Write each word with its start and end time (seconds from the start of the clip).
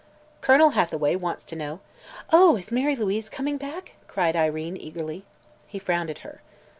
"Colonel 0.41 0.71
Hathaway 0.71 1.15
wants 1.15 1.43
to 1.43 1.55
know" 1.55 1.79
"Oh, 2.33 2.55
is 2.55 2.71
Mary 2.71 2.95
Louise 2.95 3.29
coming 3.29 3.57
back?" 3.57 3.97
cried 4.07 4.35
Irene 4.35 4.75
eagerly. 4.77 5.25
He 5.67 5.77
frowned 5.77 6.09
at 6.09 6.17
her. 6.25 6.41